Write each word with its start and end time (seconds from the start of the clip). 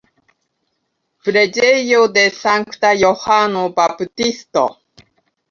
Preĝejo 1.27 1.99
de 2.15 2.23
Sankta 2.39 2.93
Johano 3.03 3.63
Baptisto. 3.79 4.67